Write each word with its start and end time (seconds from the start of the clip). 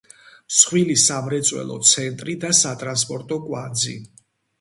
მსხვილი 0.51 0.93
სამრეწველო 1.01 1.75
ცენტრი 1.89 2.35
და 2.45 2.51
სატრანსპორტო 2.61 3.39
კვანძი. 3.45 3.95